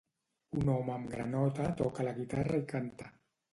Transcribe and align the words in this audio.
Un 0.61 0.71
home 0.75 0.91
amb 0.93 1.11
granota 1.17 1.69
toca 1.83 2.09
la 2.09 2.17
guitarra 2.23 2.61
i 2.65 2.69
canta. 2.75 3.15